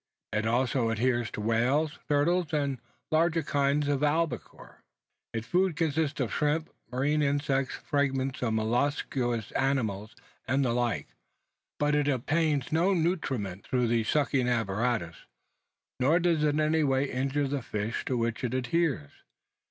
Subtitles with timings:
[0.33, 4.81] It also adheres to whales, turtles, and the larger kinds of albacore.
[5.31, 10.15] Its food consists of shrimps, marine insects, fragments of molluscous animals,
[10.47, 11.09] and the like;
[11.77, 15.17] but it obtains no nutriment through the sucking apparatus,
[15.99, 19.11] nor does it in any way injure the animal to which it adheres.